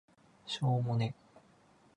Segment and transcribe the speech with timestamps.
[0.47, 1.13] しょーもね